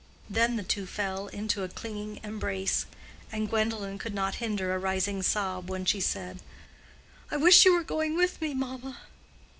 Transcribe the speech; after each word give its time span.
Then 0.27 0.55
the 0.55 0.63
two 0.63 0.87
fell 0.87 1.27
into 1.27 1.61
a 1.61 1.69
clinging 1.69 2.21
embrace, 2.23 2.87
and 3.31 3.47
Gwendolen 3.47 3.99
could 3.99 4.15
not 4.15 4.33
hinder 4.41 4.73
a 4.73 4.79
rising 4.79 5.21
sob 5.21 5.69
when 5.69 5.85
she 5.85 6.01
said, 6.01 6.39
"I 7.29 7.37
wish 7.37 7.65
you 7.65 7.73
were 7.75 7.83
going 7.83 8.15
with 8.17 8.41
me, 8.41 8.55
mamma." 8.55 8.97